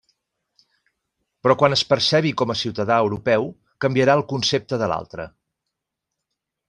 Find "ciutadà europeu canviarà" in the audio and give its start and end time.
2.61-4.17